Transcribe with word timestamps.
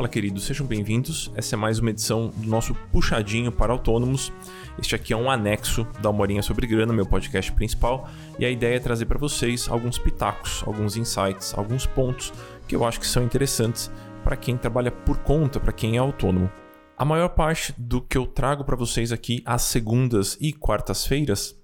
Fala, 0.00 0.08
queridos, 0.08 0.44
sejam 0.44 0.66
bem-vindos. 0.66 1.30
Essa 1.34 1.56
é 1.56 1.58
mais 1.58 1.78
uma 1.78 1.90
edição 1.90 2.32
do 2.34 2.48
nosso 2.48 2.74
Puxadinho 2.90 3.52
para 3.52 3.70
Autônomos. 3.70 4.32
Este 4.78 4.94
aqui 4.94 5.12
é 5.12 5.16
um 5.16 5.30
anexo 5.30 5.86
da 6.00 6.10
Morinha 6.10 6.40
sobre 6.40 6.66
Grana, 6.66 6.90
meu 6.90 7.04
podcast 7.04 7.52
principal, 7.52 8.08
e 8.38 8.46
a 8.46 8.50
ideia 8.50 8.76
é 8.76 8.80
trazer 8.80 9.04
para 9.04 9.18
vocês 9.18 9.68
alguns 9.68 9.98
pitacos, 9.98 10.62
alguns 10.66 10.96
insights, 10.96 11.52
alguns 11.52 11.84
pontos 11.84 12.32
que 12.66 12.74
eu 12.74 12.82
acho 12.82 12.98
que 12.98 13.06
são 13.06 13.22
interessantes 13.22 13.90
para 14.24 14.38
quem 14.38 14.56
trabalha 14.56 14.90
por 14.90 15.18
conta, 15.18 15.60
para 15.60 15.70
quem 15.70 15.96
é 15.96 15.98
autônomo. 15.98 16.50
A 16.96 17.04
maior 17.04 17.28
parte 17.28 17.74
do 17.76 18.00
que 18.00 18.16
eu 18.16 18.26
trago 18.26 18.64
para 18.64 18.76
vocês 18.76 19.12
aqui 19.12 19.42
às 19.44 19.64
segundas 19.64 20.34
e 20.40 20.50
quartas-feiras 20.50 21.54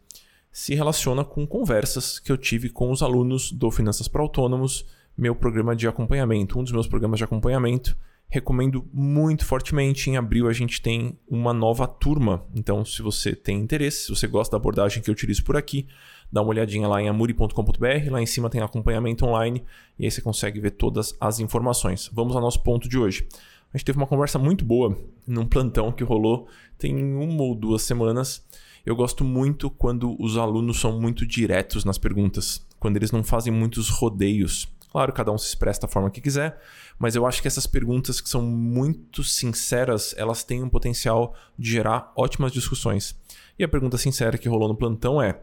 se 0.52 0.74
relaciona 0.74 1.24
com 1.24 1.46
conversas 1.46 2.18
que 2.18 2.30
eu 2.30 2.36
tive 2.36 2.68
com 2.68 2.90
os 2.90 3.02
alunos 3.02 3.50
do 3.50 3.70
Finanças 3.70 4.08
para 4.08 4.20
Autônomos, 4.20 4.84
meu 5.16 5.34
programa 5.34 5.74
de 5.74 5.88
acompanhamento, 5.88 6.58
um 6.58 6.62
dos 6.62 6.72
meus 6.72 6.86
programas 6.86 7.16
de 7.16 7.24
acompanhamento. 7.24 7.96
Recomendo 8.28 8.86
muito 8.92 9.44
fortemente. 9.44 10.10
Em 10.10 10.16
abril 10.16 10.48
a 10.48 10.52
gente 10.52 10.80
tem 10.80 11.18
uma 11.28 11.52
nova 11.52 11.86
turma. 11.86 12.44
Então, 12.54 12.84
se 12.84 13.02
você 13.02 13.34
tem 13.34 13.58
interesse, 13.58 14.06
se 14.06 14.10
você 14.10 14.26
gosta 14.26 14.52
da 14.52 14.60
abordagem 14.60 15.02
que 15.02 15.08
eu 15.08 15.12
utilizo 15.12 15.44
por 15.44 15.56
aqui, 15.56 15.86
dá 16.30 16.42
uma 16.42 16.50
olhadinha 16.50 16.88
lá 16.88 17.00
em 17.00 17.08
amuri.com.br. 17.08 18.10
Lá 18.10 18.20
em 18.20 18.26
cima 18.26 18.50
tem 18.50 18.60
acompanhamento 18.60 19.24
online 19.24 19.64
e 19.98 20.04
aí 20.04 20.10
você 20.10 20.20
consegue 20.20 20.60
ver 20.60 20.72
todas 20.72 21.16
as 21.20 21.40
informações. 21.40 22.10
Vamos 22.12 22.34
ao 22.34 22.42
nosso 22.42 22.62
ponto 22.62 22.88
de 22.88 22.98
hoje. 22.98 23.26
A 23.72 23.76
gente 23.76 23.84
teve 23.84 23.98
uma 23.98 24.06
conversa 24.06 24.38
muito 24.38 24.64
boa 24.64 24.96
num 25.26 25.46
plantão 25.46 25.92
que 25.92 26.04
rolou 26.04 26.48
tem 26.78 26.94
uma 26.94 27.42
ou 27.42 27.54
duas 27.54 27.82
semanas 27.82 28.44
eu 28.86 28.94
gosto 28.94 29.24
muito 29.24 29.68
quando 29.68 30.16
os 30.22 30.36
alunos 30.36 30.78
são 30.78 31.00
muito 31.00 31.26
diretos 31.26 31.84
nas 31.84 31.98
perguntas, 31.98 32.64
quando 32.78 32.96
eles 32.96 33.10
não 33.10 33.24
fazem 33.24 33.52
muitos 33.52 33.88
rodeios. 33.88 34.68
Claro, 34.96 35.12
cada 35.12 35.30
um 35.30 35.36
se 35.36 35.48
expressa 35.48 35.82
da 35.82 35.88
forma 35.88 36.10
que 36.10 36.22
quiser, 36.22 36.58
mas 36.98 37.14
eu 37.14 37.26
acho 37.26 37.42
que 37.42 37.46
essas 37.46 37.66
perguntas 37.66 38.18
que 38.18 38.30
são 38.30 38.40
muito 38.40 39.22
sinceras, 39.22 40.14
elas 40.16 40.42
têm 40.42 40.62
um 40.62 40.70
potencial 40.70 41.34
de 41.58 41.72
gerar 41.72 42.10
ótimas 42.16 42.50
discussões. 42.50 43.14
E 43.58 43.62
a 43.62 43.68
pergunta 43.68 43.98
sincera 43.98 44.38
que 44.38 44.48
rolou 44.48 44.68
no 44.68 44.74
plantão 44.74 45.20
é: 45.20 45.38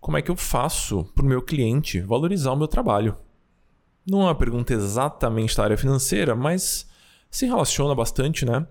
como 0.00 0.16
é 0.16 0.22
que 0.22 0.32
eu 0.32 0.34
faço 0.34 1.04
para 1.14 1.24
o 1.24 1.28
meu 1.28 1.40
cliente 1.42 2.00
valorizar 2.00 2.50
o 2.50 2.56
meu 2.56 2.66
trabalho? 2.66 3.16
Não 4.04 4.22
é 4.22 4.24
uma 4.24 4.34
pergunta 4.34 4.74
exatamente 4.74 5.56
da 5.56 5.62
área 5.62 5.78
financeira, 5.78 6.34
mas 6.34 6.90
se 7.30 7.46
relaciona 7.46 7.94
bastante, 7.94 8.44
né? 8.44 8.66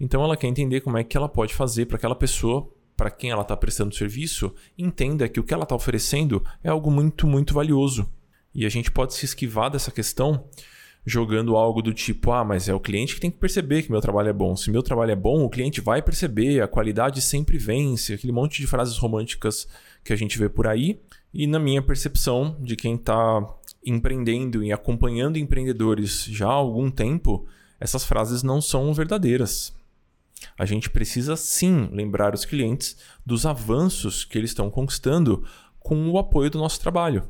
Então 0.00 0.24
ela 0.24 0.38
quer 0.38 0.46
entender 0.46 0.80
como 0.80 0.96
é 0.96 1.04
que 1.04 1.18
ela 1.18 1.28
pode 1.28 1.52
fazer 1.52 1.84
para 1.84 1.98
aquela 1.98 2.16
pessoa 2.16 2.66
para 2.96 3.10
quem 3.10 3.28
ela 3.28 3.42
está 3.42 3.54
prestando 3.54 3.94
serviço, 3.94 4.54
entenda 4.78 5.28
que 5.28 5.38
o 5.38 5.44
que 5.44 5.52
ela 5.52 5.64
está 5.64 5.74
oferecendo 5.74 6.42
é 6.62 6.70
algo 6.70 6.90
muito, 6.90 7.26
muito 7.26 7.52
valioso. 7.52 8.08
E 8.54 8.64
a 8.64 8.68
gente 8.68 8.90
pode 8.90 9.14
se 9.14 9.24
esquivar 9.24 9.70
dessa 9.70 9.90
questão 9.90 10.44
jogando 11.04 11.56
algo 11.56 11.82
do 11.82 11.92
tipo: 11.92 12.32
ah, 12.32 12.44
mas 12.44 12.68
é 12.68 12.74
o 12.74 12.80
cliente 12.80 13.14
que 13.14 13.20
tem 13.20 13.30
que 13.30 13.38
perceber 13.38 13.82
que 13.82 13.90
meu 13.90 14.00
trabalho 14.00 14.28
é 14.28 14.32
bom. 14.32 14.56
Se 14.56 14.70
meu 14.70 14.82
trabalho 14.82 15.10
é 15.10 15.16
bom, 15.16 15.44
o 15.44 15.50
cliente 15.50 15.80
vai 15.80 16.00
perceber, 16.00 16.62
a 16.62 16.68
qualidade 16.68 17.20
sempre 17.20 17.58
vence, 17.58 18.14
aquele 18.14 18.32
monte 18.32 18.60
de 18.60 18.66
frases 18.66 18.96
românticas 18.96 19.66
que 20.02 20.12
a 20.12 20.16
gente 20.16 20.38
vê 20.38 20.48
por 20.48 20.66
aí. 20.66 21.00
E 21.32 21.46
na 21.46 21.58
minha 21.58 21.82
percepção 21.82 22.56
de 22.60 22.76
quem 22.76 22.94
está 22.94 23.44
empreendendo 23.84 24.62
e 24.62 24.72
acompanhando 24.72 25.36
empreendedores 25.36 26.24
já 26.24 26.46
há 26.46 26.52
algum 26.52 26.90
tempo, 26.90 27.46
essas 27.78 28.04
frases 28.04 28.42
não 28.42 28.60
são 28.60 28.94
verdadeiras. 28.94 29.74
A 30.58 30.64
gente 30.64 30.90
precisa 30.90 31.36
sim 31.36 31.88
lembrar 31.92 32.34
os 32.34 32.44
clientes 32.44 32.96
dos 33.26 33.44
avanços 33.46 34.24
que 34.24 34.38
eles 34.38 34.50
estão 34.50 34.70
conquistando 34.70 35.44
com 35.80 36.08
o 36.08 36.18
apoio 36.18 36.50
do 36.50 36.58
nosso 36.58 36.80
trabalho. 36.80 37.28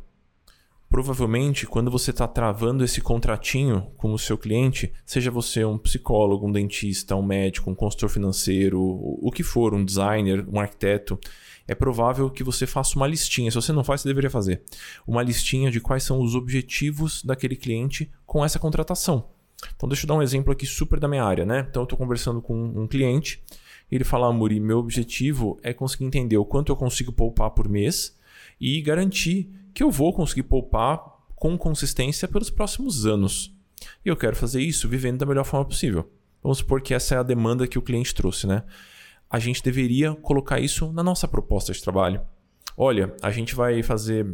Provavelmente, 0.95 1.67
quando 1.67 1.91
você 1.91 2.12
está 2.12 2.25
travando 2.25 2.84
esse 2.84 3.00
contratinho 3.00 3.91
com 3.97 4.12
o 4.12 4.19
seu 4.19 4.39
cliente, 4.39 4.92
seja 5.05 5.28
você 5.28 5.64
um 5.64 5.77
psicólogo, 5.77 6.47
um 6.47 6.53
dentista, 6.53 7.16
um 7.16 7.22
médico, 7.22 7.69
um 7.69 7.75
consultor 7.75 8.09
financeiro, 8.09 8.81
o 8.81 9.28
que 9.32 9.43
for, 9.43 9.75
um 9.75 9.84
designer, 9.84 10.47
um 10.49 10.60
arquiteto, 10.60 11.19
é 11.66 11.75
provável 11.75 12.31
que 12.31 12.44
você 12.44 12.65
faça 12.65 12.94
uma 12.94 13.09
listinha. 13.09 13.50
Se 13.50 13.56
você 13.56 13.72
não 13.72 13.82
faz, 13.82 14.03
você 14.03 14.09
deveria 14.09 14.31
fazer. 14.31 14.62
Uma 15.05 15.21
listinha 15.21 15.69
de 15.69 15.81
quais 15.81 16.05
são 16.05 16.21
os 16.21 16.37
objetivos 16.37 17.25
daquele 17.25 17.56
cliente 17.56 18.09
com 18.25 18.44
essa 18.44 18.61
contratação. 18.61 19.31
Então, 19.75 19.88
deixa 19.88 20.05
eu 20.05 20.09
dar 20.09 20.15
um 20.15 20.22
exemplo 20.22 20.53
aqui 20.53 20.65
super 20.65 21.00
da 21.00 21.09
minha 21.09 21.25
área, 21.25 21.44
né? 21.44 21.66
Então, 21.69 21.82
eu 21.82 21.87
estou 21.87 21.99
conversando 21.99 22.41
com 22.41 22.55
um 22.55 22.87
cliente 22.87 23.43
ele 23.91 24.05
fala, 24.05 24.32
Muri, 24.32 24.59
meu 24.59 24.78
objetivo 24.78 25.59
é 25.62 25.72
conseguir 25.72 26.05
entender 26.05 26.37
o 26.37 26.44
quanto 26.44 26.72
eu 26.72 26.76
consigo 26.76 27.12
poupar 27.12 27.50
por 27.50 27.69
mês 27.69 28.16
e 28.60 28.81
garantir 28.81 29.50
que 29.75 29.82
eu 29.82 29.91
vou 29.91 30.12
conseguir 30.12 30.44
poupar 30.44 31.03
com 31.34 31.59
consistência 31.59 32.28
pelos 32.28 32.50
próximos 32.50 33.06
anos. 33.06 33.54
E 34.04 34.09
eu 34.09 34.16
quero 34.16 34.37
fazer 34.37 34.62
isso 34.62 34.88
vivendo 34.88 35.19
da 35.19 35.26
melhor 35.26 35.44
forma 35.44 35.66
possível. 35.66 36.10
Vamos 36.42 36.59
supor 36.59 36.81
que 36.81 36.94
essa 36.94 37.14
é 37.14 37.19
a 37.19 37.22
demanda 37.22 37.66
que 37.66 37.78
o 37.78 37.82
cliente 37.82 38.14
trouxe, 38.14 38.47
né? 38.47 38.62
A 39.31 39.38
gente 39.38 39.62
deveria 39.62 40.14
colocar 40.14 40.60
isso 40.60 40.93
na 40.93 41.03
nossa 41.03 41.26
proposta 41.26 41.72
de 41.72 41.82
trabalho. 41.82 42.20
Olha, 42.76 43.14
a 43.22 43.31
gente 43.31 43.54
vai 43.54 43.82
fazer 43.82 44.26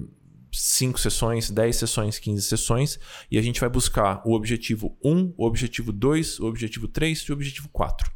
5 0.53 0.99
sessões, 0.99 1.51
10 1.51 1.77
sessões, 1.77 2.19
15 2.19 2.43
sessões, 2.43 2.99
e 3.31 3.39
a 3.39 3.43
gente 3.43 3.61
vai 3.61 3.69
buscar 3.69 4.23
o 4.25 4.35
objetivo 4.35 4.97
1, 5.05 5.35
o 5.37 5.47
objetivo 5.47 5.93
2, 5.93 6.41
o 6.41 6.47
objetivo 6.47 6.89
3 6.89 7.19
e 7.21 7.31
o 7.31 7.35
objetivo 7.35 7.69
4. 7.69 8.11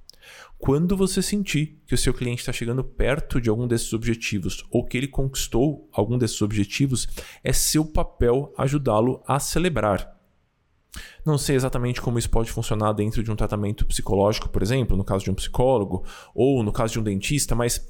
Quando 0.58 0.96
você 0.96 1.20
sentir 1.20 1.78
que 1.86 1.94
o 1.94 1.98
seu 1.98 2.14
cliente 2.14 2.40
está 2.40 2.52
chegando 2.52 2.82
perto 2.82 3.40
de 3.40 3.50
algum 3.50 3.66
desses 3.66 3.92
objetivos 3.92 4.64
ou 4.70 4.84
que 4.84 4.96
ele 4.96 5.08
conquistou 5.08 5.88
algum 5.92 6.16
desses 6.16 6.40
objetivos, 6.40 7.06
é 7.42 7.52
seu 7.52 7.84
papel 7.84 8.52
ajudá-lo 8.56 9.22
a 9.26 9.38
celebrar. 9.38 10.14
Não 11.24 11.36
sei 11.36 11.56
exatamente 11.56 12.00
como 12.00 12.18
isso 12.18 12.30
pode 12.30 12.50
funcionar 12.50 12.92
dentro 12.92 13.22
de 13.22 13.30
um 13.30 13.36
tratamento 13.36 13.84
psicológico, 13.84 14.48
por 14.48 14.62
exemplo, 14.62 14.96
no 14.96 15.04
caso 15.04 15.24
de 15.24 15.30
um 15.30 15.34
psicólogo, 15.34 16.04
ou 16.34 16.62
no 16.62 16.72
caso 16.72 16.94
de 16.94 17.00
um 17.00 17.02
dentista, 17.02 17.54
mas 17.54 17.86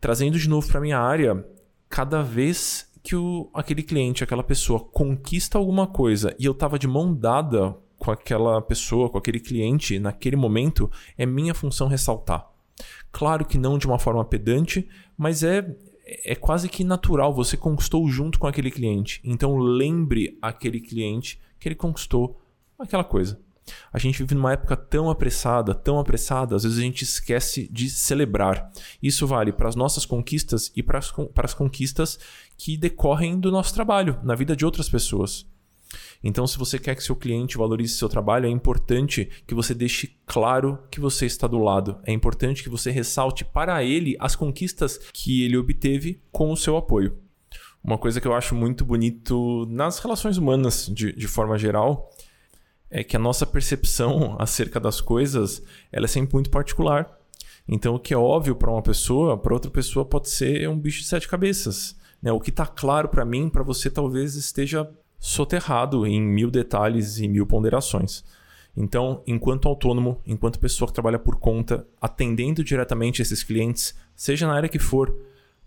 trazendo 0.00 0.38
de 0.38 0.48
novo 0.48 0.68
para 0.68 0.80
minha 0.80 0.98
área, 0.98 1.44
cada 1.88 2.22
vez 2.22 2.90
que 3.02 3.14
o, 3.14 3.50
aquele 3.54 3.82
cliente, 3.82 4.24
aquela 4.24 4.42
pessoa 4.42 4.80
conquista 4.80 5.58
alguma 5.58 5.86
coisa 5.86 6.34
e 6.38 6.44
eu 6.44 6.54
tava 6.54 6.78
de 6.78 6.88
mão 6.88 7.14
dada 7.14 7.76
com 8.06 8.12
aquela 8.12 8.62
pessoa, 8.62 9.10
com 9.10 9.18
aquele 9.18 9.40
cliente 9.40 9.98
naquele 9.98 10.36
momento, 10.36 10.88
é 11.18 11.26
minha 11.26 11.52
função 11.52 11.88
ressaltar. 11.88 12.48
Claro 13.10 13.44
que 13.44 13.58
não 13.58 13.78
de 13.78 13.86
uma 13.88 13.98
forma 13.98 14.24
pedante, 14.24 14.88
mas 15.18 15.42
é, 15.42 15.76
é 16.24 16.36
quase 16.36 16.68
que 16.68 16.84
natural. 16.84 17.34
Você 17.34 17.56
conquistou 17.56 18.08
junto 18.08 18.38
com 18.38 18.46
aquele 18.46 18.70
cliente. 18.70 19.20
Então 19.24 19.56
lembre 19.56 20.38
aquele 20.40 20.78
cliente 20.78 21.40
que 21.58 21.66
ele 21.66 21.74
conquistou 21.74 22.40
aquela 22.78 23.02
coisa. 23.02 23.40
A 23.92 23.98
gente 23.98 24.18
vive 24.18 24.36
numa 24.36 24.52
época 24.52 24.76
tão 24.76 25.10
apressada, 25.10 25.74
tão 25.74 25.98
apressada, 25.98 26.54
às 26.54 26.62
vezes 26.62 26.78
a 26.78 26.82
gente 26.82 27.02
esquece 27.02 27.68
de 27.72 27.90
celebrar. 27.90 28.70
Isso 29.02 29.26
vale 29.26 29.50
para 29.50 29.68
as 29.68 29.74
nossas 29.74 30.06
conquistas 30.06 30.70
e 30.76 30.82
para 30.84 31.00
as, 31.00 31.10
para 31.10 31.46
as 31.46 31.54
conquistas 31.54 32.20
que 32.56 32.76
decorrem 32.76 33.40
do 33.40 33.50
nosso 33.50 33.74
trabalho, 33.74 34.20
na 34.22 34.36
vida 34.36 34.54
de 34.54 34.64
outras 34.64 34.88
pessoas. 34.88 35.44
Então, 36.22 36.46
se 36.46 36.58
você 36.58 36.78
quer 36.78 36.94
que 36.94 37.02
seu 37.02 37.16
cliente 37.16 37.58
valorize 37.58 37.94
seu 37.94 38.08
trabalho, 38.08 38.46
é 38.46 38.50
importante 38.50 39.28
que 39.46 39.54
você 39.54 39.74
deixe 39.74 40.16
claro 40.26 40.78
que 40.90 41.00
você 41.00 41.26
está 41.26 41.46
do 41.46 41.58
lado. 41.58 41.98
É 42.04 42.12
importante 42.12 42.62
que 42.62 42.68
você 42.68 42.90
ressalte 42.90 43.44
para 43.44 43.82
ele 43.84 44.16
as 44.18 44.34
conquistas 44.34 44.98
que 45.12 45.44
ele 45.44 45.56
obteve 45.56 46.20
com 46.32 46.50
o 46.50 46.56
seu 46.56 46.76
apoio. 46.76 47.18
Uma 47.82 47.98
coisa 47.98 48.20
que 48.20 48.26
eu 48.26 48.34
acho 48.34 48.54
muito 48.54 48.84
bonito 48.84 49.66
nas 49.70 50.00
relações 50.00 50.36
humanas, 50.36 50.90
de, 50.92 51.12
de 51.12 51.28
forma 51.28 51.56
geral, 51.56 52.10
é 52.90 53.04
que 53.04 53.16
a 53.16 53.20
nossa 53.20 53.46
percepção 53.46 54.36
acerca 54.40 54.80
das 54.80 55.00
coisas 55.00 55.62
ela 55.92 56.06
é 56.06 56.08
sempre 56.08 56.34
muito 56.34 56.50
particular. 56.50 57.16
Então, 57.68 57.94
o 57.94 58.00
que 58.00 58.14
é 58.14 58.16
óbvio 58.16 58.54
para 58.54 58.70
uma 58.70 58.82
pessoa, 58.82 59.36
para 59.36 59.54
outra 59.54 59.70
pessoa 59.70 60.04
pode 60.04 60.28
ser 60.28 60.68
um 60.68 60.78
bicho 60.78 61.00
de 61.00 61.06
sete 61.06 61.28
cabeças. 61.28 61.96
Né? 62.22 62.32
O 62.32 62.40
que 62.40 62.50
está 62.50 62.66
claro 62.66 63.08
para 63.08 63.24
mim, 63.24 63.48
para 63.48 63.62
você 63.62 63.90
talvez 63.90 64.34
esteja 64.34 64.88
soterrado 65.18 66.06
em 66.06 66.20
mil 66.20 66.50
detalhes 66.50 67.18
e 67.18 67.28
mil 67.28 67.46
ponderações. 67.46 68.24
Então, 68.76 69.22
enquanto 69.26 69.68
autônomo, 69.68 70.20
enquanto 70.26 70.60
pessoa 70.60 70.86
que 70.86 70.94
trabalha 70.94 71.18
por 71.18 71.36
conta, 71.36 71.86
atendendo 72.00 72.62
diretamente 72.62 73.22
esses 73.22 73.42
clientes, 73.42 73.94
seja 74.14 74.46
na 74.46 74.54
área 74.54 74.68
que 74.68 74.78
for, 74.78 75.16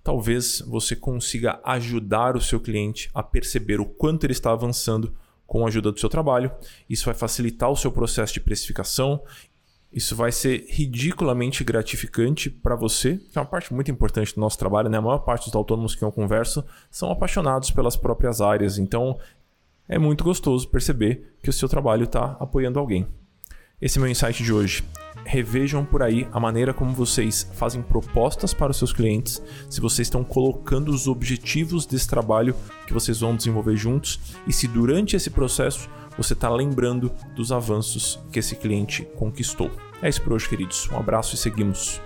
talvez 0.03 0.61
você 0.61 0.95
consiga 0.95 1.59
ajudar 1.63 2.35
o 2.37 2.41
seu 2.41 2.59
cliente 2.59 3.09
a 3.13 3.23
perceber 3.23 3.79
o 3.79 3.85
quanto 3.85 4.25
ele 4.25 4.33
está 4.33 4.51
avançando 4.51 5.13
com 5.47 5.65
a 5.65 5.67
ajuda 5.67 5.91
do 5.91 5.99
seu 5.99 6.09
trabalho. 6.09 6.51
Isso 6.87 7.05
vai 7.05 7.15
facilitar 7.15 7.71
o 7.71 7.75
seu 7.75 7.91
processo 7.91 8.33
de 8.33 8.39
precificação. 8.39 9.23
Isso 9.91 10.15
vai 10.15 10.31
ser 10.31 10.67
ridiculamente 10.69 11.63
gratificante 11.63 12.51
para 12.51 12.75
você, 12.75 13.17
que 13.17 13.39
é 13.39 13.41
uma 13.41 13.47
parte 13.47 13.73
muito 13.73 13.89
importante 13.89 14.35
do 14.35 14.39
nosso 14.39 14.59
trabalho. 14.59 14.87
Né? 14.87 14.99
A 14.99 15.01
maior 15.01 15.17
parte 15.19 15.45
dos 15.45 15.55
autônomos 15.55 15.95
que 15.95 16.03
eu 16.03 16.11
converso 16.11 16.63
são 16.91 17.09
apaixonados 17.11 17.71
pelas 17.71 17.97
próprias 17.97 18.39
áreas, 18.39 18.77
então 18.77 19.17
é 19.89 19.97
muito 19.97 20.23
gostoso 20.23 20.69
perceber 20.69 21.35
que 21.41 21.49
o 21.49 21.53
seu 21.53 21.67
trabalho 21.67 22.03
está 22.03 22.37
apoiando 22.39 22.79
alguém. 22.79 23.07
Esse 23.81 23.97
é 23.97 24.01
meu 24.01 24.11
insight 24.11 24.43
de 24.43 24.53
hoje. 24.53 24.83
Revejam 25.25 25.83
por 25.83 26.03
aí 26.03 26.27
a 26.31 26.39
maneira 26.39 26.73
como 26.73 26.93
vocês 26.93 27.49
fazem 27.55 27.81
propostas 27.81 28.53
para 28.53 28.71
os 28.71 28.77
seus 28.77 28.93
clientes, 28.93 29.41
se 29.69 29.81
vocês 29.81 30.07
estão 30.07 30.23
colocando 30.23 30.89
os 30.89 31.07
objetivos 31.07 31.85
desse 31.85 32.07
trabalho 32.07 32.55
que 32.85 32.93
vocês 32.93 33.19
vão 33.19 33.35
desenvolver 33.35 33.75
juntos 33.75 34.19
e 34.47 34.53
se 34.53 34.67
durante 34.67 35.15
esse 35.15 35.29
processo 35.29 35.89
você 36.17 36.33
está 36.33 36.49
lembrando 36.49 37.11
dos 37.35 37.51
avanços 37.51 38.19
que 38.31 38.39
esse 38.39 38.55
cliente 38.55 39.07
conquistou. 39.15 39.71
É 40.01 40.09
isso 40.09 40.21
por 40.21 40.33
hoje, 40.33 40.47
queridos. 40.47 40.89
Um 40.91 40.97
abraço 40.97 41.35
e 41.35 41.37
seguimos. 41.37 42.01